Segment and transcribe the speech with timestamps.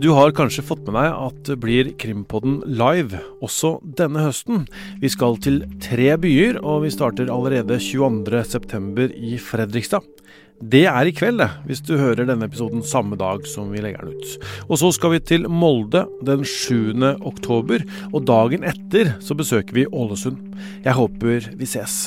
[0.00, 4.62] Du har kanskje fått med deg at det blir Krimpodden live også denne høsten.
[5.02, 9.10] Vi skal til tre byer, og vi starter allerede 22.9.
[9.12, 10.06] i Fredrikstad.
[10.60, 14.08] Det er i kveld, det, hvis du hører denne episoden samme dag som vi legger
[14.08, 14.48] den ut.
[14.70, 16.96] Og så skal vi til Molde den 7.
[17.20, 20.40] oktober, og dagen etter så besøker vi Ålesund.
[20.80, 22.06] Jeg håper vi ses.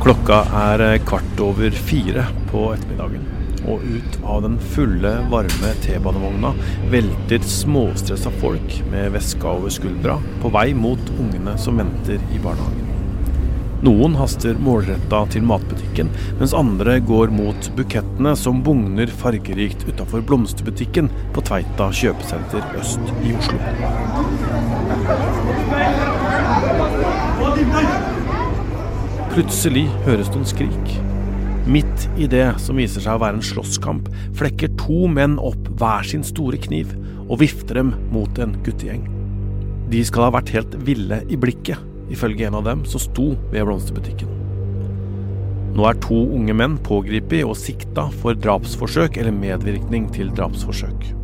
[0.00, 3.26] Klokka er eh, kvart over fire på ettermiddagen.
[3.68, 6.54] Og ut av den fulle, varme T-banevogna
[6.88, 12.86] velter småstressa folk med veska over skuldra på vei mot ungene som venter i barnehagen.
[13.84, 16.08] Noen haster målretta til matbutikken,
[16.40, 23.36] mens andre går mot bukettene som bugner fargerikt utafor blomsterbutikken på Tveita kjøpesenter øst i
[23.36, 23.60] Oslo.
[29.30, 30.88] Plutselig høres det noen skrik.
[31.70, 36.02] Midt i det som viser seg å være en slåsskamp, flekker to menn opp hver
[36.08, 36.90] sin store kniv
[37.28, 39.04] og vifter dem mot en guttegjeng.
[39.92, 41.78] De skal ha vært helt ville i blikket,
[42.10, 44.34] ifølge en av dem som sto ved blomsterbutikken.
[45.78, 51.19] Nå er to unge menn pågrepet og sikta for drapsforsøk eller medvirkning til drapsforsøk.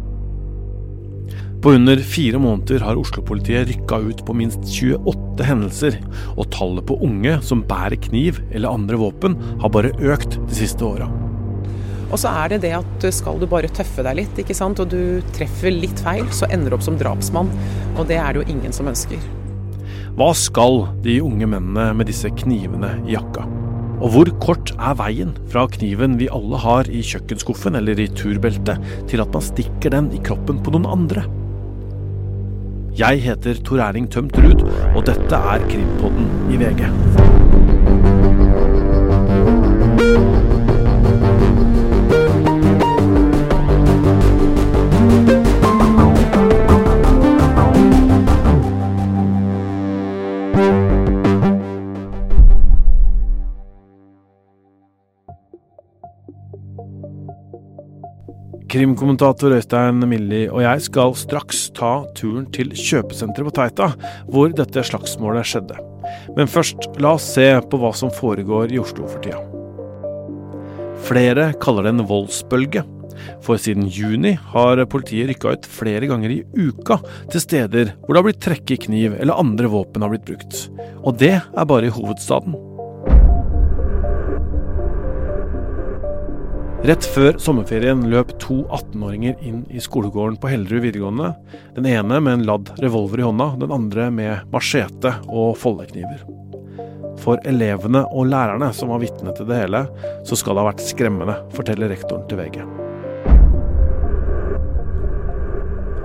[1.63, 5.97] På under fire måneder har Oslo-politiet rykka ut på minst 28 hendelser,
[6.37, 10.85] og tallet på unge som bærer kniv eller andre våpen, har bare økt de siste
[10.85, 11.09] åra.
[12.07, 14.93] Og så er det det at skal du bare tøffe deg litt, ikke sant, og
[14.93, 17.51] du treffer litt feil, så ender du opp som drapsmann.
[17.97, 19.19] Og det er det jo ingen som ønsker.
[20.17, 23.43] Hva skal de unge mennene med disse knivene i jakka?
[23.97, 28.81] Og hvor kort er veien fra kniven vi alle har i kjøkkenskuffen eller i turbeltet,
[29.11, 31.25] til at man stikker den i kroppen på noen andre?
[32.99, 34.63] Jeg heter Tor Erling Tømt Ruud,
[34.97, 37.36] og dette er Krimpodden i VG.
[58.77, 63.87] Krimkommentator Øystein Milli og jeg skal straks ta turen til kjøpesenteret på Teita,
[64.29, 65.79] hvor dette slagsmålet skjedde.
[66.37, 69.41] Men først, la oss se på hva som foregår i Oslo for tida.
[71.09, 72.85] Flere kaller det en voldsbølge.
[73.41, 77.01] For siden juni har politiet rykka ut flere ganger i uka
[77.33, 80.67] til steder hvor det har blitt trekket kniv eller andre våpen har blitt brukt.
[81.01, 82.76] Og det er bare i hovedstaden.
[86.87, 91.33] Rett før sommerferien løp to 18-åringer inn i skolegården på Hellerud videregående.
[91.75, 96.23] Den ene med en ladd revolver i hånda, den andre med machete og foldekniver.
[97.19, 99.83] For elevene og lærerne som var vitne til det hele,
[100.23, 102.86] så skal det ha vært skremmende, forteller rektoren til VG.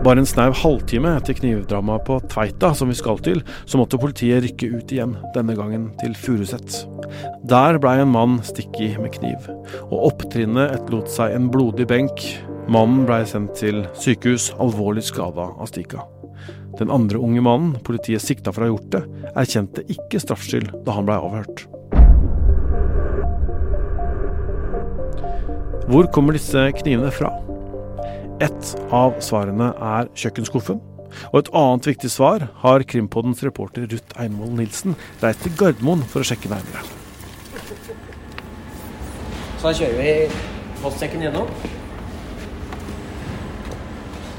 [0.01, 4.41] Bare en snau halvtime etter knivdramaet på Tveita, som vi skal til, så måtte politiet
[4.41, 6.79] rykke ut igjen, denne gangen til Furuset.
[7.45, 9.45] Der blei en mann stikket med kniv,
[9.91, 12.23] og opptrinnet etterlot seg en blodig benk.
[12.65, 16.07] Mannen blei sendt til sykehus, alvorlig skada av stika.
[16.79, 19.03] Den andre unge mannen politiet sikta for å ha gjort det,
[19.35, 21.67] erkjente ikke straffskyld da han blei avhørt.
[25.91, 27.35] Hvor kommer disse knivene fra?
[28.41, 30.79] Ett av svarene er kjøkkenskuffen.
[31.29, 36.23] Og et annet viktig svar har Krimpoddens reporter Ruth Einvoll Nilsen reist til Gardermoen for
[36.23, 36.81] å sjekke nærmere.
[39.59, 40.13] Så da kjører vi
[40.81, 41.51] postsekken gjennom.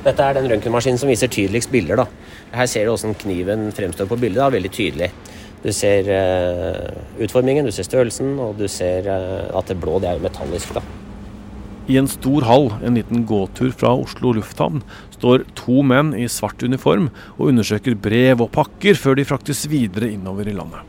[0.03, 2.03] Dette er den røntgenmaskinen som viser tydeligst bilder.
[2.03, 2.09] da.
[2.57, 4.41] Her ser du hvordan kniven fremstår på bildet.
[4.43, 5.13] da, Veldig tydelig.
[5.63, 10.11] Du ser uh, utformingen, du ser størrelsen, og du ser uh, at det blå det
[10.11, 10.75] er metallisk.
[10.75, 10.83] da.
[11.91, 14.85] I en stor hall, en liten gåtur fra Oslo lufthavn,
[15.17, 20.13] står to menn i svart uniform og undersøker brev og pakker før de fraktes videre
[20.13, 20.87] innover i landet.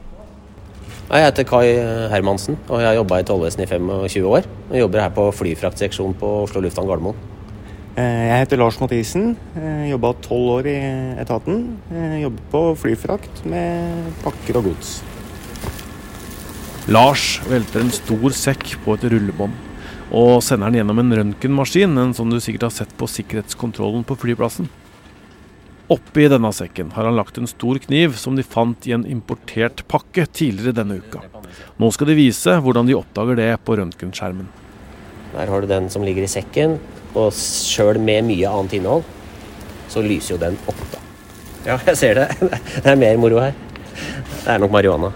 [1.09, 1.65] Jeg heter Kai
[2.13, 4.45] Hermansen, og jeg har jobba i Tollvesenet i 25 år.
[4.71, 7.17] Jeg jobber her på flyfraktseksjon på Oslo lufthavn Gardermoen.
[7.93, 9.35] Eh, jeg heter Lars Mathisen.
[9.89, 10.77] Jobba tolv år i
[11.21, 11.67] etaten.
[12.21, 14.95] Jobber på flyfrakt med pakker og gods.
[16.89, 19.62] Lars velter en stor sekk på et rullebånd
[20.13, 24.17] og sender den gjennom en røntgenmaskin, en som du sikkert har sett på sikkerhetskontrollen på
[24.21, 24.69] flyplassen.
[25.91, 29.83] Oppi denne sekken har han lagt en stor kniv som de fant i en importert
[29.89, 31.23] pakke tidligere denne uka.
[31.81, 34.47] Nå skal de vise hvordan de oppdager det på røntgenskjermen.
[35.33, 36.77] Der har du den som ligger i sekken,
[37.17, 39.03] og sjøl med mye annet innhold,
[39.89, 41.01] så lyser jo den opp, da.
[41.65, 42.27] Ja, jeg ser det.
[42.83, 43.53] Det er mer moro her.
[44.43, 45.09] Det er nok marihuana.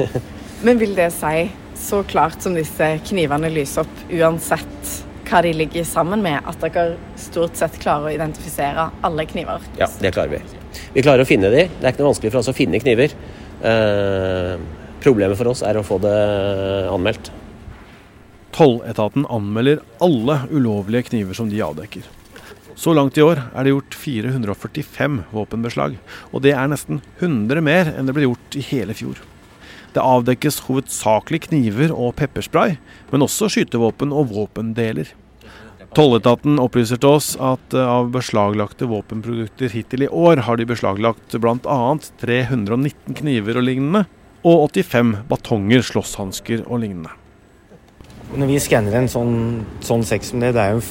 [0.66, 1.50] Men vil det si,
[1.82, 4.92] så klart som disse knivene lyser opp, uansett
[5.26, 9.64] hva de ligger sammen med, at dere stort sett klarer å identifisere alle kniver?
[9.80, 10.42] Ja, det klarer vi.
[10.92, 11.66] Vi klarer å finne de.
[11.72, 13.14] Det er ikke noe vanskelig for oss å finne kniver.
[13.64, 14.54] Eh,
[15.02, 16.16] problemet for oss er å få det
[16.92, 17.32] anmeldt.
[18.52, 22.04] Tolletaten anmelder alle ulovlige kniver som de avdekker.
[22.76, 25.96] Så langt i år er det gjort 445 våpenbeslag,
[26.32, 29.20] og det er nesten 100 mer enn det ble gjort i hele fjor.
[29.92, 32.78] Det avdekkes hovedsakelig kniver og pepperspray,
[33.12, 35.10] men også skytevåpen og våpendeler.
[35.92, 41.36] Tolletaten opplyser til oss at eh, av beslaglagte våpenprodukter hittil i år har de beslaglagt
[41.36, 41.80] bl.a.
[42.22, 44.06] 319 kniver og lignende,
[44.42, 47.12] og 85 batonger, slåsshansker og lignende.
[48.32, 49.36] Når vi skanner en sånn,
[49.84, 50.84] sånn sekk som det, det er jo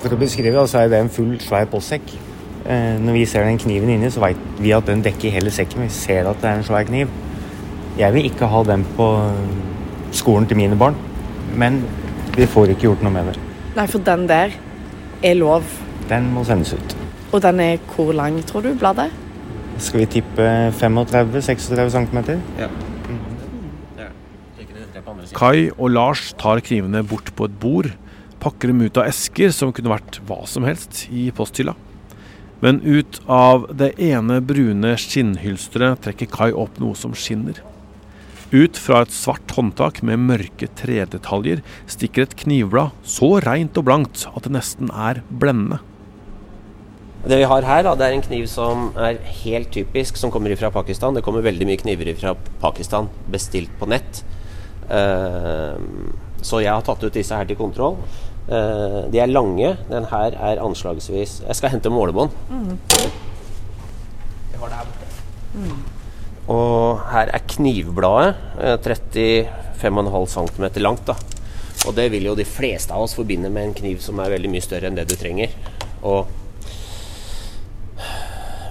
[0.00, 2.14] For å beskrive, så er det en full, svær postsekk.
[2.64, 5.84] Eh, når vi ser den kniven inni, så vet vi at den dekker hele sekken.
[5.84, 7.12] Vi ser at det er en svær kniv.
[7.98, 9.06] Jeg vil ikke ha den på
[10.16, 10.96] skolen til mine barn,
[11.58, 11.80] men
[12.36, 13.38] vi får ikke gjort noe med det.
[13.76, 14.54] Nei, for den der
[15.22, 15.66] er lov.
[16.10, 16.96] Den må sendes ut.
[17.30, 19.10] Og den er hvor lang, tror du, bladet?
[19.80, 20.46] Skal vi tippe
[20.76, 22.18] 35-36 cm?
[22.60, 22.70] Ja.
[25.36, 27.90] Kai og Lars tar knivene bort på et bord,
[28.42, 31.76] pakker dem ut av esker som kunne vært hva som helst i posthylla.
[32.60, 37.62] Men ut av det ene brune skinnhylsteret trekker Kai opp noe som skinner.
[38.50, 44.24] Ut fra et svart håndtak med mørke tredetaljer stikker et knivblad så reint og blankt
[44.26, 45.78] at det nesten er blendende.
[47.20, 50.72] Det vi har her, det er en kniv som er helt typisk, som kommer fra
[50.74, 51.14] Pakistan.
[51.14, 52.32] Det kommer veldig mye kniver fra
[52.62, 54.22] Pakistan bestilt på nett.
[54.88, 55.76] Uh,
[56.42, 58.00] så jeg har tatt ut disse her til kontroll.
[58.48, 59.76] Uh, de er lange.
[59.92, 62.34] Den her er anslagsvis Jeg skal hente målebånd.
[62.48, 62.74] Mm.
[64.50, 65.14] Jeg har det her borte.
[65.54, 65.99] Mm.
[66.50, 68.34] Og her er knivbladet.
[68.58, 68.76] Uh,
[69.80, 71.06] 35,5 cm langt.
[71.06, 71.16] da
[71.88, 74.50] Og det vil jo de fleste av oss forbinde med en kniv som er veldig
[74.52, 75.54] mye større enn det du trenger.
[76.02, 76.26] Og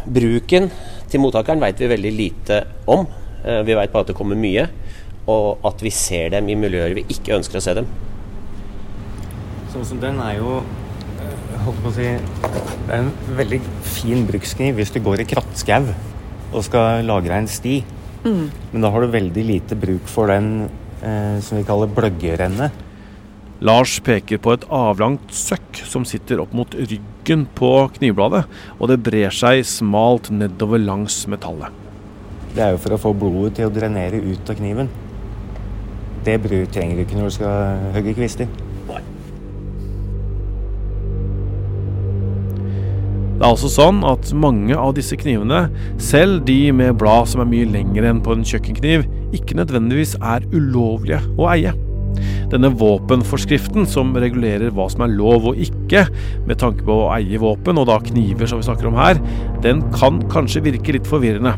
[0.06, 0.70] bruken
[1.10, 3.08] til mottakeren veit vi veldig lite om.
[3.40, 4.68] Vi veit bare at det kommer mye
[5.30, 7.90] og at vi ser dem i miljøer vi ikke ønsker å se dem.
[9.74, 10.60] Sånn som den er jo
[11.22, 12.14] eh, holdt på å si,
[12.88, 15.92] Det er en veldig fin brukskniv hvis du går i krattskau
[16.50, 17.80] og skal lagre en sti.
[18.26, 18.46] Mm.
[18.74, 20.70] Men da har du veldig lite bruk for den
[21.02, 22.86] eh, som vi kaller bløggerennet.
[23.60, 28.46] Lars peker på et avlangt søkk som sitter opp mot ryggen på knivbladet,
[28.80, 31.76] og det brer seg smalt nedover langs metallet.
[32.56, 34.88] Det er jo for å få blodet til å drenere ut av kniven.
[36.24, 36.40] Det
[36.72, 38.48] trenger du ikke når du skal hogge kvister.
[43.40, 47.48] Det er altså sånn at mange av disse knivene, selv de med blad som er
[47.48, 51.72] mye lengre enn på en kjøkkenkniv, ikke nødvendigvis er ulovlige å eie.
[52.52, 56.02] Denne våpenforskriften som regulerer hva som er lov og ikke
[56.50, 59.24] med tanke på å eie våpen, og da kniver som vi snakker om her,
[59.64, 61.56] den kan kanskje virke litt forvirrende.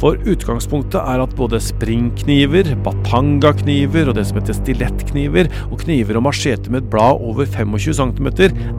[0.00, 6.30] For utgangspunktet er at både springkniver, batangakniver og det som heter stilettkniver, og kniver og
[6.30, 8.32] machete med et blad over 25 cm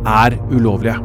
[0.07, 0.98] er ulovlige.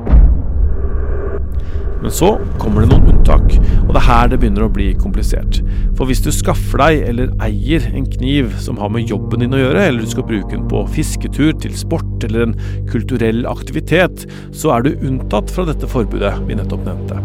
[2.04, 3.54] Men så kommer det noen unntak,
[3.86, 5.62] og det er her det begynner å bli komplisert.
[5.96, 9.60] For hvis du skaffer deg eller eier en kniv som har med jobben din å
[9.62, 12.52] gjøre, eller du skal bruke den på fisketur, til sport eller en
[12.92, 17.22] kulturell aktivitet, så er du unntatt fra dette forbudet vi nettopp nevnte.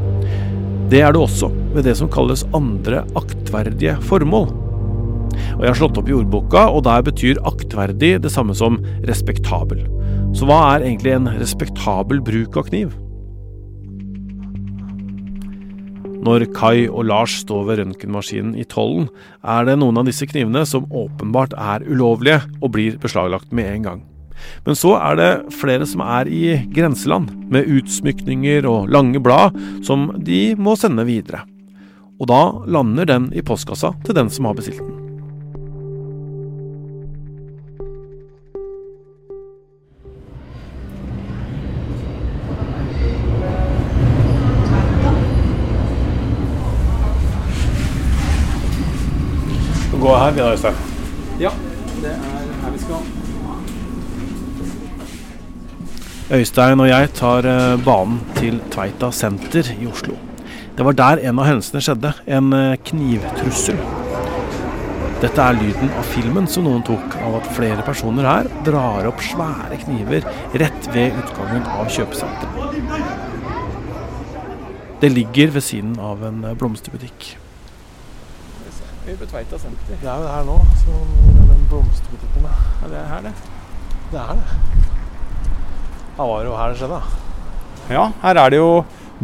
[0.89, 4.47] Det er du også ved det som kalles andre aktverdige formål.
[5.57, 8.79] Og Jeg har slått opp i ordboka, og der betyr aktverdig det samme som
[9.11, 9.83] respektabel.
[10.31, 12.95] Så hva er egentlig en respektabel bruk av kniv?
[16.19, 19.07] Når Kai og Lars står ved røntgenmaskinen i tollen,
[19.39, 23.87] er det noen av disse knivene som åpenbart er ulovlige og blir beslaglagt med en
[23.87, 24.01] gang.
[24.65, 26.43] Men så er det flere som er i
[26.75, 31.45] grenseland, med utsmykninger og lange blad som de må sende videre.
[32.19, 34.98] Og da lander den i postkassa til den som har bestilt den.
[50.09, 50.77] Gå her, videre da, Øystein?
[51.39, 51.49] Ja,
[52.01, 52.21] det er
[52.63, 52.95] her vi skal.
[56.37, 60.15] Øystein og jeg tar eh, banen til Tveita senter i Oslo.
[60.77, 62.13] Det var der en av hendelsene skjedde.
[62.27, 63.77] En eh, knivtrussel.
[65.19, 69.21] Dette er lyden av filmen som noen tok av at flere personer her drar opp
[69.25, 70.25] svære kniver
[70.61, 72.55] rett ved utgangen av kjøpesenteret.
[75.03, 77.35] Det ligger ved siden av en eh, blomsterbutikk.
[79.09, 79.95] Vi er på Tveita senter.
[79.97, 80.55] Det er jo det her nå.
[80.83, 80.97] Så
[81.49, 82.43] den blomsterbutikken.
[82.45, 83.31] Ja, det er her, det.
[84.11, 84.57] Det er det.
[86.17, 87.95] Da var det jo her det skjedde, da.
[87.95, 88.67] Ja, her er det jo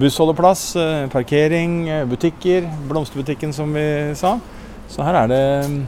[0.01, 2.65] bussholdeplass, eh, parkering, eh, butikker.
[2.89, 3.85] Blomsterbutikken, som vi
[4.17, 4.39] sa.
[4.89, 5.85] Så her er det mm,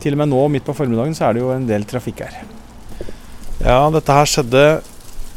[0.00, 2.42] Til og med nå midt på formiddagen så er det jo en del trafikk her.
[3.62, 4.66] Ja, dette her skjedde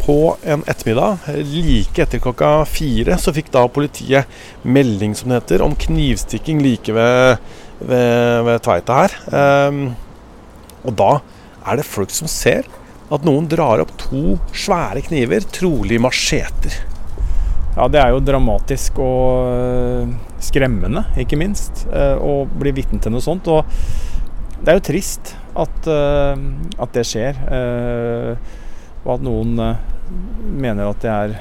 [0.09, 1.17] på en ettermiddag.
[1.45, 6.95] Like etter klokka fire så fikk da politiet melding, som det heter, om knivstikking like
[6.95, 7.37] ved,
[7.77, 9.13] ved, ved Tveita her.
[9.69, 9.83] Um,
[10.81, 11.09] og da
[11.61, 12.65] er det folk som ser
[13.13, 16.79] at noen drar opp to svære kniver, trolig macheter.
[17.75, 23.13] Ja, det er jo dramatisk og øh, skremmende, ikke minst, øh, å bli vitne til
[23.13, 23.45] noe sånt.
[23.53, 23.61] Og
[24.57, 26.43] det er jo trist at, øh,
[26.81, 27.45] at det skjer,
[29.05, 29.63] og at noen
[30.59, 31.35] mener at det er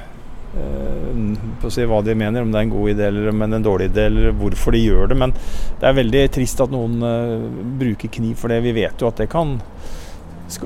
[0.58, 1.20] øh,
[1.60, 3.48] på å si hva de mener, om det er en god idé eller om det
[3.50, 5.20] er en dårlig idé, eller hvorfor de gjør det.
[5.25, 5.37] Men
[5.80, 7.46] det er veldig trist at noen øh,
[7.80, 8.62] bruker kniv for det.
[8.66, 9.58] Vi vet jo at det kan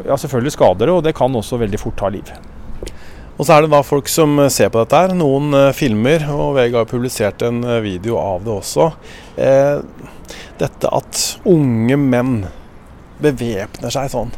[0.06, 2.32] ja, selvfølgelig skader det, og det kan også veldig fort ta liv.
[3.38, 5.14] Og så er det da folk som eh, ser på dette her.
[5.16, 8.90] Noen eh, filmer, og VG har publisert en eh, video av det også.
[9.40, 9.80] Eh,
[10.60, 12.36] dette at unge menn
[13.22, 14.30] bevæpner seg sånn.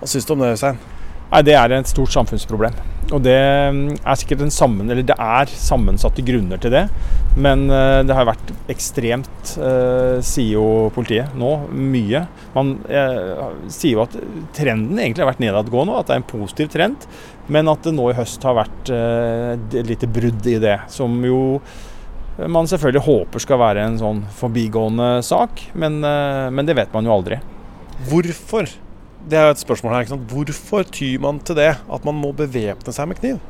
[0.00, 0.82] Hva syns du om det, Øystein?
[1.36, 2.76] Nei, Det er et stort samfunnsproblem.
[3.12, 6.86] Og det mm, er sikkert en sammen, eller det er sammensatte grunner til det.
[7.36, 10.64] Men eh, det har vært ekstremt, eh, sier jo
[10.96, 12.22] politiet nå, mye.
[12.54, 14.16] Man eh, sier jo at
[14.56, 17.04] trenden egentlig har vært nedadgående, at det er en positiv trend.
[17.52, 20.78] Men at det nå i høst har vært eh, lite brudd i det.
[20.96, 21.42] Som jo
[22.48, 25.68] man selvfølgelig håper skal være en sånn forbigående sak.
[25.76, 27.42] Men, eh, men det vet man jo aldri.
[28.08, 28.72] Hvorfor?
[29.26, 30.04] Det er jo et spørsmål her.
[30.04, 30.30] ikke sant?
[30.30, 31.72] Hvorfor tyr man til det?
[31.90, 33.40] At man må bevæpne seg med kniv?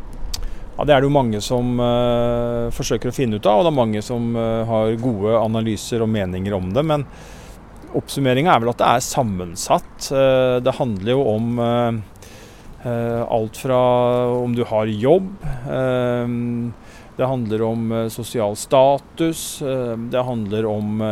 [0.77, 3.73] Ja, Det er det jo mange som uh, forsøker å finne ut av, og det
[3.73, 6.85] er mange som uh, har gode analyser og meninger om det.
[6.85, 7.05] Men
[7.97, 10.09] oppsummeringa er vel at det er sammensatt.
[10.09, 11.65] Uh, det handler jo om
[12.87, 13.77] alt fra
[14.31, 15.25] om du har jobb.
[17.17, 19.59] det handler om sosial status.
[20.13, 21.03] det handler om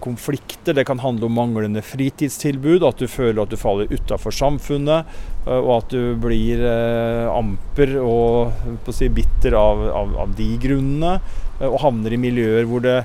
[0.00, 0.74] konflikter.
[0.74, 5.06] Det kan handle om manglende fritidstilbud, at du føler at du faller utafor samfunnet,
[5.46, 11.18] eh, og at du blir eh, amper og si, bitter av, av, av de grunnene,
[11.60, 13.00] eh, og havner i miljøer hvor det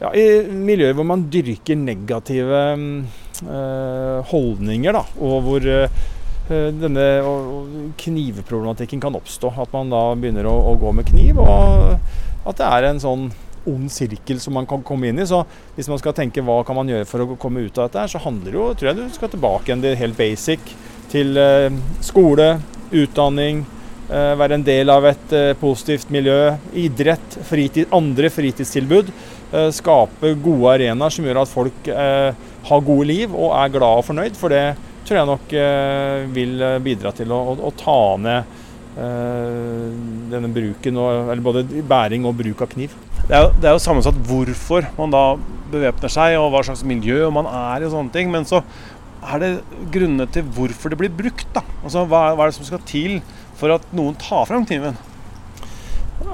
[0.00, 2.94] ja, i miljøer hvor man dyrker negative mm,
[3.44, 6.00] eh, holdninger, da, og hvor eh,
[6.50, 7.04] denne
[8.00, 9.52] knivproblematikken kan oppstå.
[9.60, 12.00] At man da begynner å, å gå med kniv, og
[12.48, 13.28] at det er en sånn
[13.70, 15.28] ond sirkel som man kan komme inn i.
[15.28, 15.42] Så
[15.76, 18.22] hvis man skal tenke hva kan man gjøre for å komme ut av dette, så
[18.22, 20.72] handler det jo, tror jeg du skal tilbake igjen til helt basic.
[21.10, 21.72] Til eh,
[22.06, 22.52] skole,
[22.94, 23.64] utdanning,
[24.06, 29.12] eh, være en del av et eh, positivt miljø, idrett, fritid, andre fritidstilbud.
[29.74, 34.36] Skape gode arenaer som gjør at folk har gode liv og er glad og fornøyd.
[34.38, 35.54] For det tror jeg nok
[36.36, 38.52] vil bidra til å, å, ta ned
[40.30, 42.94] denne bruken, eller både bæring og bruk av kniv.
[43.30, 45.20] Det er, jo, det er jo sammensatt hvorfor man da
[45.70, 48.26] bevæpner seg, og hva slags miljø man er i og sånne ting.
[48.32, 48.58] Men så
[49.22, 49.50] er det
[49.94, 51.46] grunnene til hvorfor det blir brukt.
[51.54, 51.62] da.
[51.84, 53.20] Altså, hva, hva er det som skal til
[53.60, 54.98] for at noen tar frem kniven?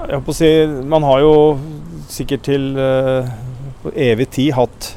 [0.08, 0.48] Jeg på å si,
[0.88, 1.34] Man har jo
[2.08, 3.28] sikkert til uh,
[3.92, 4.94] evig tid hatt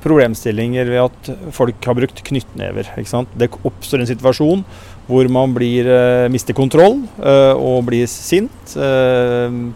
[0.00, 2.88] problemstillinger ved at folk har brukt knyttnever.
[2.96, 3.36] ikke sant?
[3.36, 4.64] Det oppstår en situasjon
[5.12, 8.78] hvor man blir, uh, mister kontroll uh, og blir sint,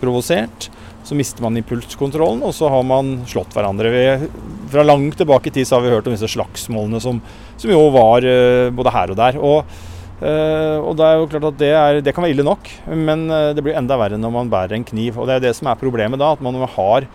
[0.00, 0.72] provosert.
[1.08, 3.92] Så mister man impulskontrollen, og så har man slått hverandre.
[3.94, 4.30] Vi,
[4.68, 7.22] fra langt tilbake i tid så har vi hørt om disse slagsmålene som,
[7.56, 9.40] som jo var eh, både her og der.
[9.40, 9.78] Og
[10.18, 13.28] Eh, og det er jo klart at det, er, det kan være ille nok, men
[13.30, 15.18] eh, det blir enda verre når man bærer en kniv.
[15.18, 17.06] Og det er det som er problemet da, at man har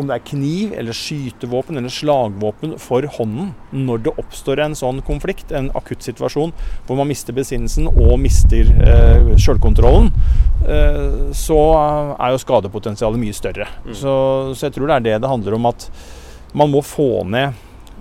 [0.00, 5.00] om det er kniv eller skytevåpen eller slagvåpen for hånden når det oppstår en sånn
[5.06, 6.54] konflikt, en akutt situasjon
[6.86, 10.10] hvor man mister besinnelsen og mister eh, sjølkontrollen,
[10.66, 11.60] eh, så
[12.18, 13.68] er jo skadepotensialet mye større.
[13.92, 14.16] Så,
[14.54, 15.88] så jeg tror det er det det handler om, at
[16.54, 17.54] man må få ned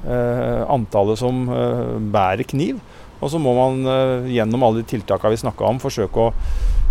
[0.05, 2.81] eh, antallet som eh, bærer kniv.
[3.23, 6.31] Og så må man eh, gjennom alle de tiltakene vi snakka om, forsøke å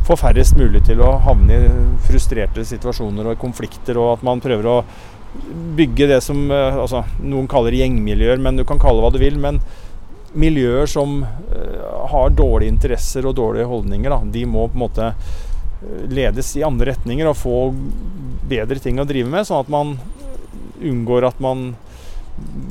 [0.06, 1.71] få færrest mulig til å havne i
[2.06, 4.76] frustrerte situasjoner og konflikter, og at man prøver å
[5.76, 9.21] bygge det som eh, altså, noen kaller gjengmiljøer, men du kan kalle det hva du
[9.23, 9.38] vil.
[9.40, 9.61] Men
[10.38, 15.09] miljøer som eh, har dårlige interesser og dårlige holdninger, da, de må på en måte
[15.12, 17.62] eh, ledes i andre retninger og få
[18.50, 19.97] bedre ting å drive med, sånn at man
[20.82, 21.73] unngår at man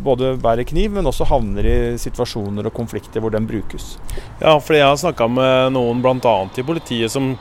[0.06, 3.96] både bærer kniv, men også havner i situasjoner og konflikter hvor den brukes.
[4.42, 6.36] Ja, fordi jeg har snakka med noen bl.a.
[6.58, 7.34] i politiet som,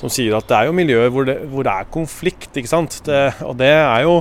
[0.00, 3.00] som sier at det er jo miljøer hvor det, hvor det er konflikt, ikke sant.
[3.06, 4.20] Det, og det er jo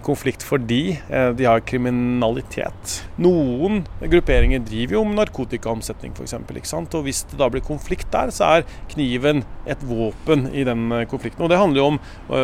[0.00, 2.96] konflikt fordi eh, de har kriminalitet.
[3.20, 6.72] Noen grupperinger driver jo om narkotikaomsetning f.eks.
[6.80, 11.06] Og hvis det da blir konflikt der, så er kniven et våpen i den eh,
[11.10, 11.44] konflikten.
[11.44, 12.02] Og det handler jo om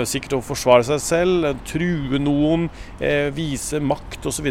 [0.09, 2.69] sikkert å forsvare seg selv, true noen,
[3.35, 4.49] vise makt osv.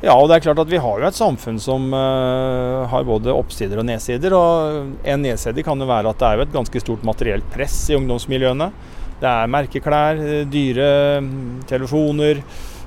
[0.00, 3.34] Ja, og det er klart at vi har jo et samfunn som uh, har både
[3.36, 4.32] oppsider og nedsider.
[4.32, 7.82] Og en nedside kan jo være at det er jo et ganske stort materielt press
[7.92, 8.70] i ungdomsmiljøene.
[9.20, 12.40] Det er merkeklær, eh, dyre mm, telefoner.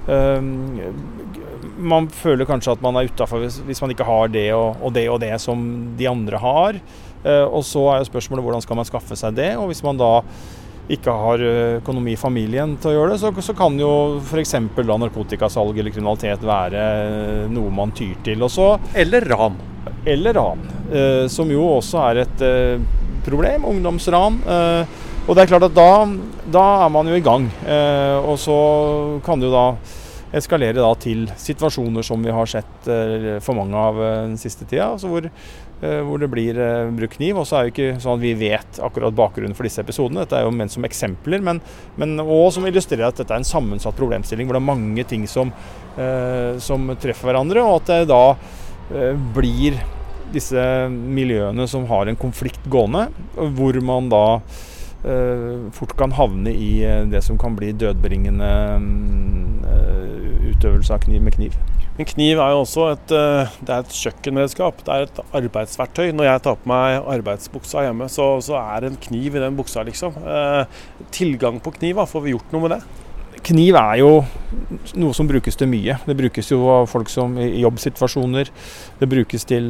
[0.07, 0.81] Um,
[1.79, 5.21] man føler kanskje at man er utafor hvis, man ikke har det og, det og
[5.21, 5.61] det som
[5.97, 6.81] de andre har.
[7.23, 9.53] Uh, og så er jo spørsmålet hvordan skal man skaffe seg det.
[9.61, 10.17] Og hvis man da
[10.91, 11.39] ikke har
[11.79, 14.57] økonomi i familien til å gjøre det, så, så kan jo f.eks.
[14.83, 16.81] narkotikasalg eller kriminalitet være
[17.53, 18.43] noe man tyr til.
[18.43, 19.55] Også, eller ran.
[20.03, 20.65] Eller ran,
[21.31, 22.43] som jo også er et
[23.23, 23.69] problem.
[23.71, 24.41] Ungdomsran.
[25.23, 25.89] Og det er klart at da,
[26.51, 27.45] da er man jo i gang.
[27.63, 28.55] Eh, og så
[29.23, 29.67] kan det jo da
[30.35, 34.65] eskalere da til situasjoner som vi har sett eh, for mange av eh, den siste
[34.67, 34.89] tida.
[34.95, 37.39] Altså hvor, eh, hvor, det blir eh, brukt kniv.
[37.39, 40.25] Og så er det jo ikke sånn at vi vet akkurat bakgrunnen for disse episodene.
[40.25, 41.61] Dette er jo ment som eksempler, men,
[42.01, 45.23] men også som illustrerer at dette er en sammensatt problemstilling hvor det er mange ting
[45.29, 45.53] som,
[45.95, 48.25] eh, som treffer hverandre, og at det da
[49.33, 49.77] blir
[50.33, 50.59] disse
[50.91, 53.05] miljøene som har en konflikt gående,
[53.55, 54.25] hvor man da
[55.75, 58.51] fort kan havne i uh, det som kan bli dødbringende
[59.67, 61.57] uh, utøvelse av kniv med kniv.
[61.98, 64.79] Men kniv er jo også et, det er et kjøkkenredskap.
[64.81, 66.07] Det er et arbeidsverktøy.
[66.17, 69.60] Når jeg tar på meg arbeidsbuksa hjemme, så, så er det en kniv i den
[69.60, 70.17] buksa, liksom.
[71.13, 72.79] tilgang på kniv, får vi gjort noe med det?
[73.45, 74.10] Kniv er jo
[75.03, 76.00] noe som brukes til mye.
[76.07, 78.50] Det brukes jo av folk som i jobbsituasjoner.
[78.98, 79.69] Det brukes til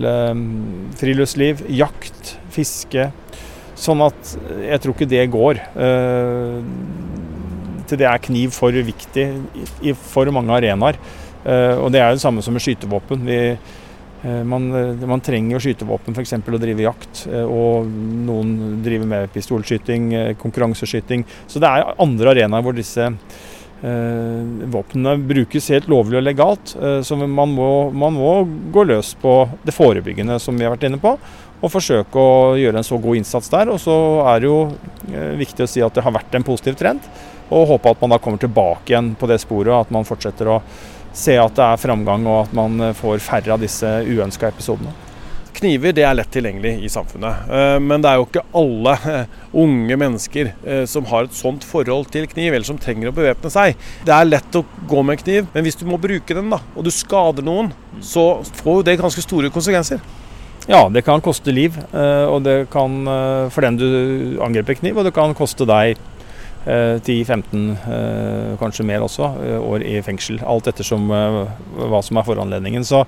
[1.01, 3.09] friluftsliv, jakt, fiske,
[3.83, 5.61] Sånn at jeg tror ikke det går.
[5.75, 6.59] Uh,
[7.89, 9.25] til det er kniv for viktig
[9.83, 10.99] i, for mange arenaer.
[11.43, 13.25] Uh, og det er det samme som med skytevåpen.
[13.27, 13.39] Vi,
[14.47, 14.69] man,
[15.03, 16.37] man, trenger jo skytevåpen f.eks.
[16.39, 17.89] å drive jakt, og
[18.23, 20.05] noen driver med pistolskyting,
[20.39, 21.25] konkurranseskyting.
[21.51, 23.09] Så det er andre arenaer hvor disse
[23.83, 26.71] våpnene brukes helt lovlig og legalt.
[27.03, 28.31] så man må, man må
[28.71, 29.33] gå løs på
[29.67, 31.17] det forebyggende, som vi har vært inne på
[31.63, 33.71] og forsøke å gjøre en så god innsats der.
[33.71, 33.95] Og så
[34.27, 34.57] er det jo
[35.13, 37.05] eh, viktig å si at det har vært en positiv trend,
[37.53, 40.59] og håpe at man da kommer tilbake igjen på det sporet, at man fortsetter å
[41.13, 44.91] se at det er framgang, og at man eh, får færre av disse uønska episodene.
[45.53, 48.95] Kniver det er lett tilgjengelig i samfunnet, eh, men det er jo ikke alle
[49.63, 50.49] unge mennesker
[50.89, 53.77] som har et sånt forhold til kniv, eller som trenger å bevæpne seg.
[54.03, 56.83] Det er lett å gå med kniv, men hvis du må bruke den da, og
[56.83, 57.71] du skader noen,
[58.03, 60.03] så får jo det ganske store konsekvenser.
[60.67, 61.75] Ja, det kan koste liv.
[61.91, 63.87] Eh, og det kan eh, for den du
[64.43, 65.99] angriper kniv, og det kan koste deg
[66.63, 69.27] 10-15, eh, kanskje mer også,
[69.59, 70.37] år i fengsel.
[70.47, 72.85] Alt ettersom hva som er foranledningen.
[72.87, 73.01] Så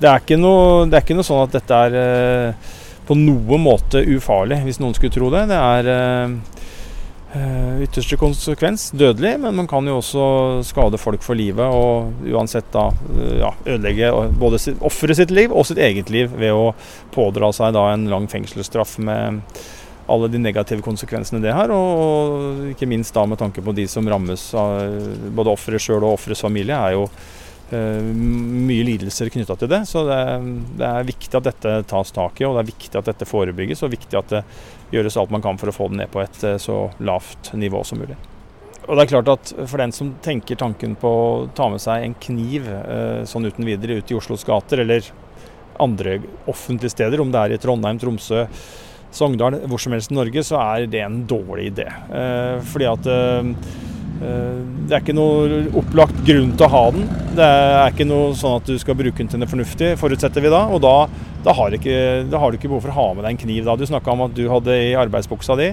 [0.00, 2.54] det er ikke noe, det er ikke noe sånn at dette er
[3.04, 5.44] på noen måte ufarlig, hvis noen skulle tro det.
[5.52, 5.90] Det er
[7.82, 10.24] ytterste konsekvens dødelig, men man kan jo også
[10.66, 11.66] skade folk for livet.
[11.66, 16.54] Og uansett da eh, ja, ødelegge både offeret sitt liv og sitt eget liv ved
[16.54, 16.72] å
[17.14, 19.42] pådra seg da en lang fengselsstraff med
[20.06, 21.72] alle de negative konsekvensene det har.
[21.74, 26.18] Og ikke minst da med tanke på de som rammes av både offeret sjøl og
[26.18, 27.08] offerets familie, er jo
[27.74, 29.82] eh, mye lidelser knytta til det.
[29.90, 30.20] Så det,
[30.78, 33.82] det, er viktig at dette tas tak i, og det er viktig at dette forebygges.
[33.82, 34.44] Og viktig at det
[34.94, 37.82] gjøres alt man kan for å få den ned på et eh, så lavt nivå
[37.86, 38.16] som mulig.
[38.84, 42.04] Og det er klart at For den som tenker tanken på å ta med seg
[42.04, 45.06] en kniv eh, sånn uten videre ut i Oslos gater, eller
[45.82, 46.18] andre
[46.50, 48.44] offentlige steder, om det er i Trondheim, Tromsø,
[49.14, 51.88] Sogndal, hvor som helst i Norge, så er det en dårlig idé.
[51.88, 53.10] Eh, fordi at
[54.24, 57.06] det er ikke noe opplagt grunn til å ha den.
[57.36, 60.52] Det er ikke noe sånn at du skal bruke den til noe fornuftig, forutsetter vi
[60.52, 60.64] da.
[60.72, 60.94] Og da,
[61.44, 61.96] da, har ikke,
[62.30, 63.62] da, har du ikke behov for å ha med deg en kniv.
[63.66, 63.76] Da.
[63.80, 65.70] Du snakka om at du hadde i arbeidsbuksa di.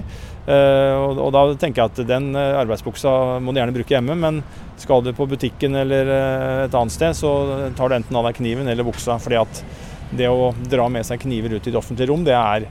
[0.48, 3.12] Og, og, da tenker jeg at den eh, arbeidsbuksa
[3.44, 4.40] må du gjerne bruke hjemme, men
[4.82, 6.10] skal du på butikken eller
[6.64, 7.32] et annet sted, så
[7.78, 9.20] tar du enten av deg kniven eller buksa.
[9.22, 9.62] fordi at
[10.12, 12.66] det å dra med seg kniver ut i det offentlige rom, det, er,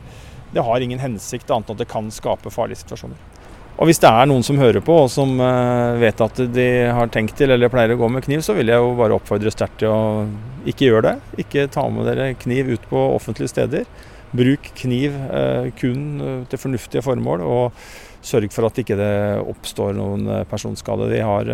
[0.54, 3.41] det har ingen hensikt annet enn at det kan skape farlige situasjoner.
[3.82, 7.10] Og hvis det er noen som hører på og som uh, vet at de har
[7.10, 9.80] tenkt til eller pleier å gå med kniv, så vil jeg jo bare oppfordre sterkt
[9.82, 10.28] til å
[10.70, 11.42] ikke gjøre det.
[11.42, 13.90] Ikke ta med dere kniv ut på offentlige steder.
[14.38, 17.82] Bruk kniv uh, kun uh, til fornuftige formål, og
[18.22, 19.12] sørg for at ikke det
[19.50, 21.10] oppstår noen personskade.
[21.10, 21.50] De har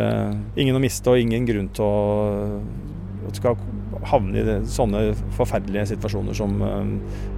[0.59, 3.55] ingen å miste og ingen grunn til å skal
[4.11, 6.59] havne i sånne forferdelige situasjoner som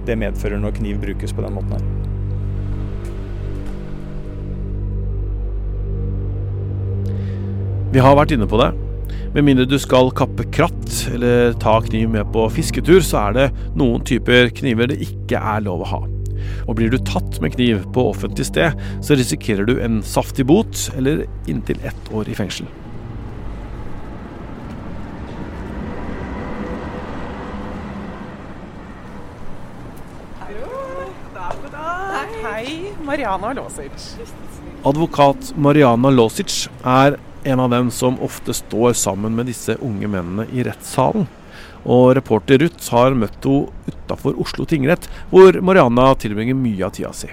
[0.08, 2.19] det medfører når kniv brukes på den måten her.
[7.90, 8.68] Vi har vært inne på det.
[9.34, 13.46] Med mindre du skal kappe kratt eller ta kniv med på fisketur, så er det
[13.78, 15.98] noen typer kniver det ikke er lov å ha.
[16.70, 20.84] Og blir du tatt med kniv på offentlig sted, så risikerer du en saftig bot
[20.94, 22.68] eller inntil ett år i fengsel.
[32.40, 34.12] Hei, Mariana Låsic.
[34.86, 40.46] Advokat Mariana Låsic er en av dem som ofte står sammen med disse unge mennene
[40.52, 41.28] i rettssalen.
[41.84, 47.12] Og reporter Ruth har møtt henne utafor Oslo tingrett, hvor Mariana tilbringer mye av tida
[47.16, 47.30] si.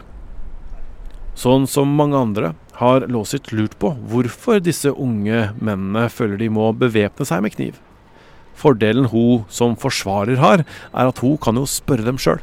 [1.38, 6.72] Sånn som mange andre har Låsit lurt på hvorfor disse unge mennene føler de må
[6.74, 7.76] bevæpne seg med kniv.
[8.58, 12.42] Fordelen hun som forsvarer har, er at hun kan jo spørre dem sjøl.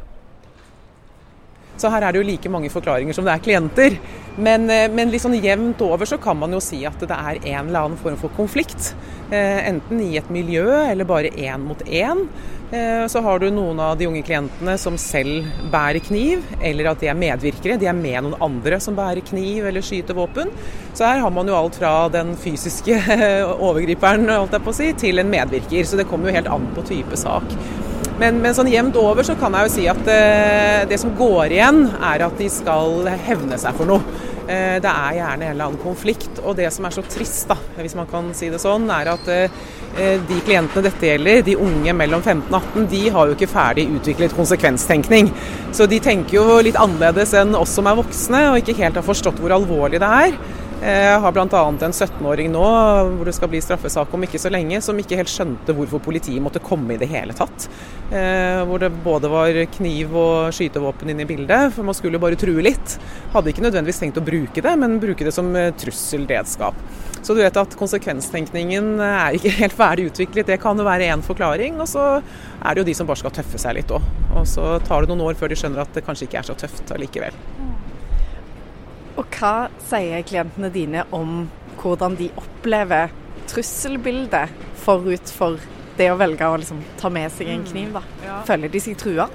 [1.77, 3.99] Så her er det jo like mange forklaringer som det er klienter.
[4.37, 7.39] Men, eh, men litt sånn jevnt over så kan man jo si at det er
[7.43, 8.95] en eller annen form for konflikt.
[9.31, 12.27] Eh, enten i et miljø eller bare én mot én.
[12.75, 17.03] Eh, så har du noen av de unge klientene som selv bærer kniv, eller at
[17.03, 17.79] de er medvirkere.
[17.79, 20.51] De er med noen andre som bærer kniv eller skyter våpen.
[20.95, 22.99] Så her har man jo alt fra den fysiske
[23.69, 25.87] overgriperen holdt jeg på å si, til en medvirker.
[25.87, 27.59] Så det kommer jo helt an på type sak.
[28.21, 31.57] Men, men, sånn jevnt over så kan jeg jo si at eh, det som går
[31.57, 34.23] igjen, er at de skal hevne seg for noe.
[34.45, 36.39] Eh, det er gjerne en eller annen konflikt.
[36.45, 39.31] Og det som er så trist, da, hvis man kan si det sånn, er at
[39.35, 43.51] eh, de klientene dette gjelder, de unge mellom 15 og 18, de har jo ikke
[43.51, 45.33] ferdig utviklet konsekvenstenkning.
[45.75, 49.07] Så de tenker jo litt annerledes enn oss som er voksne, og ikke helt har
[49.07, 50.39] forstått hvor alvorlig det er.
[50.85, 51.47] Jeg har bl.a.
[51.49, 52.65] en 17-åring nå
[53.15, 56.43] hvor det skal bli straffesak om ikke så lenge, som ikke helt skjønte hvorfor politiet
[56.45, 57.69] måtte komme i det hele tatt.
[58.13, 62.37] Eh, hvor det både var kniv og skytevåpen inne i bildet, for man skulle bare
[62.37, 62.99] true litt.
[63.33, 66.77] Hadde ikke nødvendigvis tenkt å bruke det, men bruke det som eh, trusselredskap.
[67.25, 70.53] Så du vet at konsekvenstenkningen er ikke helt ferdig utviklet.
[70.53, 71.81] Det kan jo være én forklaring.
[71.81, 74.05] Og så er det jo de som bare skal tøffe seg litt òg.
[74.37, 76.59] Og så tar det noen år før de skjønner at det kanskje ikke er så
[76.61, 77.41] tøft allikevel.
[79.15, 81.45] Og hva sier klientene dine om
[81.81, 83.13] hvordan de opplever
[83.51, 84.53] trusselbildet
[84.85, 85.61] forut for
[85.99, 87.95] det å velge å liksom ta med seg en kniv?
[87.95, 88.41] da?
[88.49, 89.29] Føler de seg trua?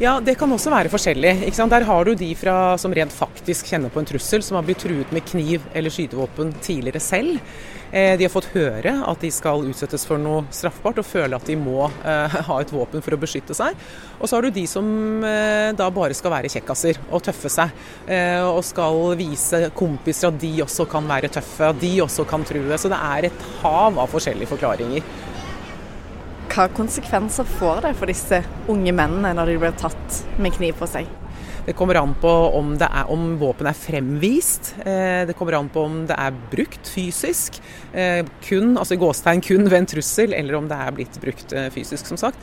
[0.00, 1.32] Ja, det kan også være forskjellig.
[1.56, 4.82] Der har du de fra, som rent faktisk kjenner på en trussel, som har blitt
[4.84, 7.40] truet med kniv eller skytevåpen tidligere selv.
[7.96, 11.46] Eh, de har fått høre at de skal utsettes for noe straffbart og føle at
[11.48, 13.78] de må eh, ha et våpen for å beskytte seg.
[14.20, 14.84] Og så har du de som
[15.24, 17.72] eh, da bare skal være kjekkaser og tøffe seg.
[18.46, 22.76] Og skal vise kompiser at de også kan være tøffe, at de også kan true.
[22.78, 25.06] Så det er et hav av forskjellige forklaringer.
[26.52, 30.88] Hva konsekvenser får det for disse unge mennene når de blir tatt med kniv på
[30.90, 31.08] seg?
[31.66, 34.70] Det kommer an på om, er, om våpen er fremvist.
[34.86, 37.58] Eh, det kommer an på om det er brukt fysisk.
[37.90, 41.66] Eh, kun, altså gåstegn kun ved en trussel, eller om det er blitt brukt eh,
[41.74, 42.38] fysisk, som sagt.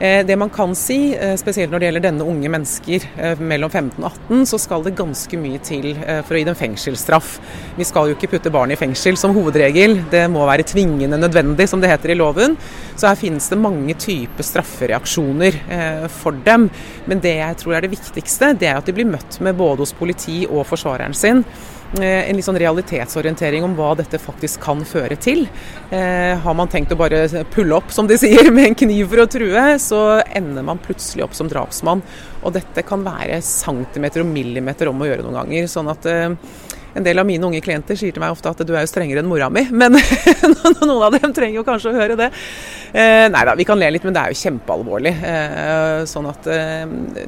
[0.00, 3.70] Eh, det man kan si, eh, spesielt når det gjelder denne unge mennesker eh, mellom
[3.70, 5.92] 15 og 18, så skal det ganske mye til
[6.26, 7.36] for å gi dem fengselsstraff.
[7.78, 10.00] Vi skal jo ikke putte barn i fengsel som hovedregel.
[10.10, 12.56] Det må være tvingende nødvendig, som det heter i loven.
[12.96, 16.68] Så her finnes det mange typer straffereaksjoner for dem.
[17.06, 19.84] Men det jeg tror er det viktigste, det er at de blir møtt med både
[19.84, 21.44] hos politi og forsvareren sin
[21.94, 25.44] en litt sånn realitetsorientering om hva dette faktisk kan føre til.
[25.94, 29.24] Eh, har man tenkt å bare pulle opp, som de sier, med en kniv for
[29.24, 32.02] å true, så ender man plutselig opp som drapsmann.
[32.42, 35.68] Og dette kan være centimeter og millimeter om å gjøre noen ganger.
[35.70, 36.32] sånn at eh,
[36.94, 39.22] en del av mine unge klienter sier til meg ofte at du er jo strengere
[39.22, 39.96] enn mora mi, men
[40.62, 42.30] noen av dem trenger jo kanskje å høre det.
[42.94, 45.14] Eh, nei da, vi kan le litt, men det er jo kjempealvorlig.
[45.30, 46.84] Eh, sånn at eh,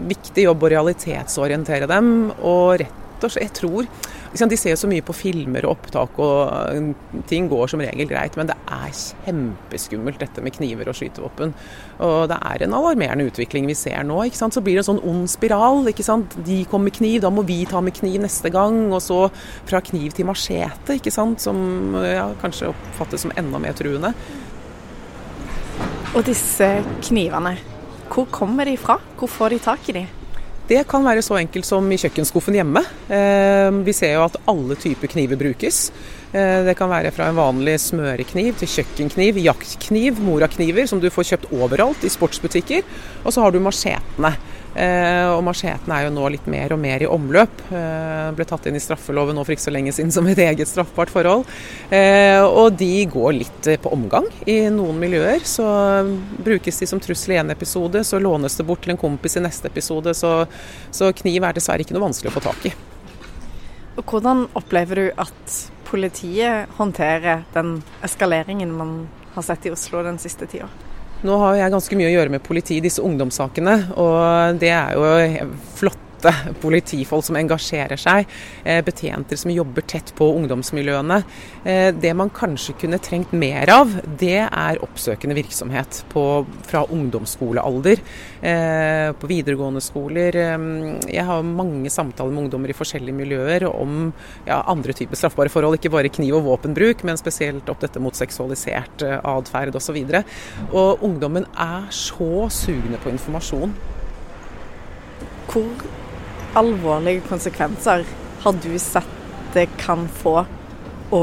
[0.06, 3.88] viktig jobb å realitetsorientere dem, og rett og slett, jeg tror
[4.34, 8.36] de ser så mye på filmer og opptak, og uh, ting går som regel greit.
[8.38, 8.94] Men det er
[9.26, 11.54] kjempeskummelt dette med kniver og skytevåpen.
[12.06, 14.18] Og det er en alarmerende utvikling vi ser nå.
[14.26, 14.56] ikke sant?
[14.56, 15.86] Så blir det en sånn ond spiral.
[15.92, 16.36] ikke sant?
[16.46, 18.86] De kommer med kniv, da må vi ta med kniv neste gang.
[18.92, 19.26] Og så
[19.68, 20.98] fra kniv til machete,
[21.42, 24.12] som ja, kanskje oppfattes som enda mer truende.
[26.16, 26.68] Og disse
[27.04, 27.56] knivene,
[28.08, 28.96] hvor kommer de fra?
[29.18, 30.06] Hvor får de tak i de?
[30.66, 32.80] Det kan være så enkelt som i kjøkkenskuffen hjemme.
[33.06, 35.92] Eh, vi ser jo at alle typer kniver brukes.
[36.34, 41.28] Eh, det kan være fra en vanlig smørekniv til kjøkkenkniv, jaktkniv, morakniver som du får
[41.30, 42.82] kjøpt overalt i sportsbutikker.
[43.22, 44.32] Og så har du machetene.
[44.76, 47.62] Eh, og macheten er jo nå litt mer og mer i omløp.
[47.72, 50.68] Eh, ble tatt inn i straffeloven nå for ikke så lenge siden som et eget
[50.68, 51.46] straffbart forhold.
[51.88, 55.46] Eh, og de går litt på omgang i noen miljøer.
[55.48, 55.64] Så
[56.44, 59.44] brukes de som trussel i én episode, så lånes det bort til en kompis i
[59.46, 60.12] neste episode.
[60.16, 60.34] Så,
[60.92, 62.74] så kniv er dessverre ikke noe vanskelig å få tak i.
[63.96, 68.98] Og Hvordan opplever du at politiet håndterer den eskaleringen man
[69.36, 70.68] har sett i Oslo den siste tida?
[71.26, 74.94] Nå har jeg ganske mye å gjøre med politi i disse ungdomssakene, og det er
[74.94, 76.05] jo flott
[76.62, 78.26] politifolk som engasjerer seg,
[78.64, 81.22] eh, betjenter som jobber tett på ungdomsmiljøene.
[81.64, 88.00] Eh, det man kanskje kunne trengt mer av, det er oppsøkende virksomhet på, fra ungdomsskolealder.
[88.42, 90.32] Eh, på videregående skoler.
[91.08, 94.12] Jeg har mange samtaler med ungdommer i forskjellige miljøer om
[94.46, 95.78] ja, andre typer straffbare forhold.
[95.78, 99.96] Ikke bare kniv- og våpenbruk, men spesielt opp dette mot seksualisert atferd osv.
[99.96, 103.74] Og, så og ungdommen er så sugne på informasjon.
[105.46, 106.05] Hvor
[106.56, 108.06] alvorlige konsekvenser
[108.42, 109.12] har du sett
[109.54, 110.42] det kan få
[111.14, 111.22] å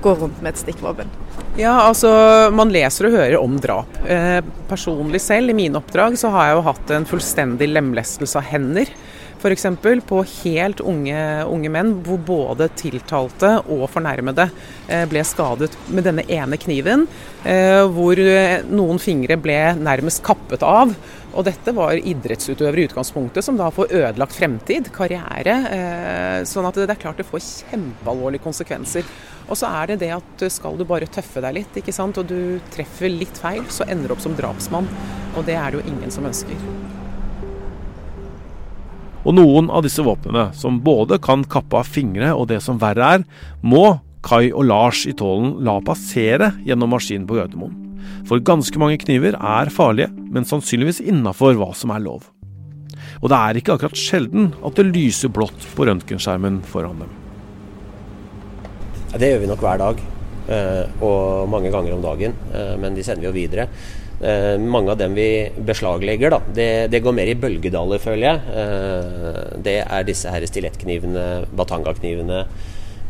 [0.00, 1.10] gå rundt med et stikkvåpen?
[1.58, 2.10] Ja, altså
[2.54, 3.98] Man leser og hører om drap.
[4.08, 4.38] Eh,
[4.70, 8.92] personlig selv, i mine oppdrag, så har jeg jo hatt en fullstendig lemlestelse av hender
[9.40, 9.66] f.eks.
[10.06, 14.50] på helt unge, unge, menn, hvor både tiltalte og fornærmede
[14.88, 17.06] eh, ble skadet med denne ene kniven.
[17.44, 18.20] Eh, hvor
[18.68, 20.92] noen fingre ble nærmest kappet av.
[21.30, 25.56] Og dette var idrettsutøvere i utgangspunktet som da får ødelagt fremtid, karriere.
[25.70, 29.06] Eh, sånn at det er klart det får kjempealvorlige konsekvenser.
[29.50, 32.30] Og så er det det at skal du bare tøffe deg litt, ikke sant, og
[32.30, 34.90] du treffer litt feil, så ender du opp som drapsmann.
[35.36, 36.89] Og det er det jo ingen som ønsker.
[39.20, 43.14] Og noen av disse våpnene, som både kan kappe av fingre og det som verre
[43.18, 43.26] er,
[43.60, 47.76] må Kai og Lars i Tålen la passere gjennom maskinen på Gardermoen.
[48.28, 52.28] For ganske mange kniver er farlige, men sannsynligvis innafor hva som er lov.
[53.20, 57.16] Og det er ikke akkurat sjelden at det lyser blått på røntgenskjermen foran dem.
[59.10, 60.04] Det gjør vi nok hver dag,
[60.54, 62.36] eh, og mange ganger om dagen.
[62.54, 63.66] Eh, men de sender vi jo videre.
[64.20, 68.58] Eh, mange av dem vi beslaglegger, da, det, det, går mer i bølgedaler, føler jeg.
[68.62, 72.42] Eh, det er disse her stilettknivene, batangaknivene,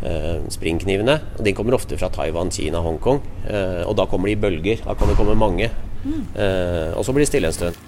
[0.07, 1.19] eh, springknivene.
[1.43, 3.23] De kommer ofte fra Taiwan, Kina, Hongkong.
[3.91, 4.85] Og da kommer de i bølger.
[4.87, 5.71] Da kan det komme mange.
[6.07, 7.87] Og så blir det stille en stund.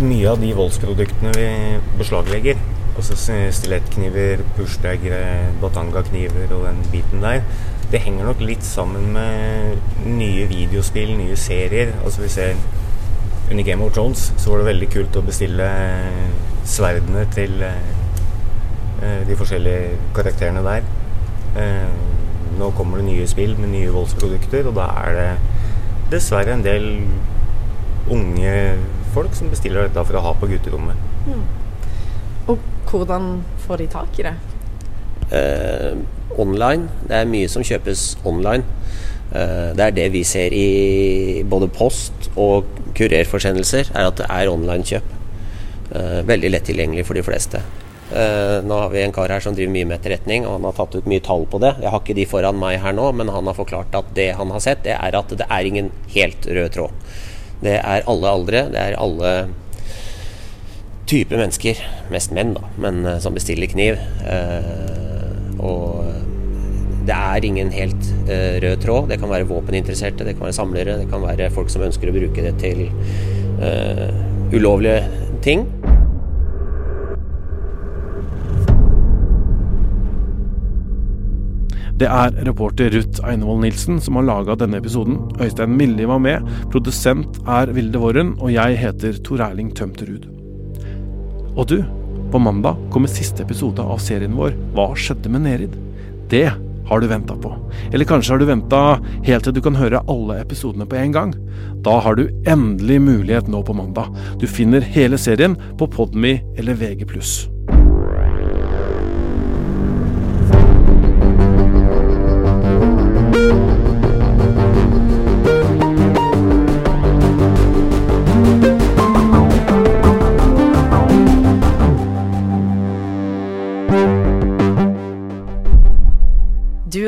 [0.00, 1.48] Mye av de voldsproduktene vi
[1.98, 2.56] beslaglegger,
[2.96, 3.18] altså
[3.52, 7.42] stilettkniver, pushdaggere, batangakniver og den biten der,
[7.90, 11.94] det henger nok litt sammen med nye videospill, nye serier.
[12.04, 12.54] Altså vi ser
[13.50, 15.66] Under Game of Thrones så var det veldig kult å bestille
[16.70, 20.86] sverdene til uh, de forskjellige karakterene der.
[22.60, 25.30] Nå kommer det nye spill med nye voldsprodukter, og da er det
[26.12, 26.86] dessverre en del
[28.10, 28.54] unge
[29.14, 30.98] folk som bestiller dette for å ha på gutterommet.
[31.26, 31.42] Mm.
[32.50, 32.58] Og
[32.90, 33.28] hvordan
[33.66, 34.36] får de tak i det?
[35.30, 36.88] Uh, online.
[37.08, 38.64] Det er mye som kjøpes online.
[39.30, 44.50] Uh, det er det vi ser i både post og kurerforsendelser, er at det er
[44.50, 45.14] online-kjøp.
[45.90, 47.62] Uh, veldig lett tilgjengelig for de fleste.
[48.10, 50.96] nå har vi en kar her som driver mye med etterretning, og han har tatt
[50.98, 51.76] ut mye tall på det.
[51.78, 54.50] Jeg har ikke de foran meg her nå, men han har forklart at det han
[54.50, 56.90] har sett, det er at det er ingen helt rød tråd.
[57.62, 59.30] Det er alle aldre, det er alle
[61.06, 61.78] typer mennesker,
[62.10, 64.02] mest menn, da, men som bestiller kniv.
[65.58, 66.04] Og
[67.08, 69.08] det er ingen helt uh, rød tråd.
[69.10, 72.16] Det kan være våpeninteresserte, det kan være samlere, det kan være folk som ønsker å
[72.16, 72.86] bruke det til
[73.60, 74.08] uh,
[74.54, 75.02] ulovlige
[75.42, 75.66] ting.
[82.00, 85.18] Det er reporter Ruth Einevold Nilsen som har laga denne episoden.
[85.36, 90.24] Øystein Milli var med, produsent er Vilde Worren, og jeg heter Tor Erling Tømterud.
[91.58, 91.82] Og du,
[92.30, 95.76] på mandag kommer siste episode av serien vår Hva skjedde med Nerid?
[96.30, 96.46] Det
[96.90, 97.52] har du venta på.
[97.92, 98.80] Eller kanskje har du venta
[99.26, 101.34] helt til du kan høre alle episodene på en gang.
[101.86, 104.10] Da har du endelig mulighet nå på mandag.
[104.42, 107.06] Du finner hele serien på Podme eller VG+.